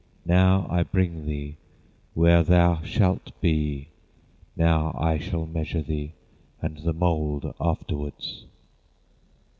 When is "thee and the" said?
5.83-6.91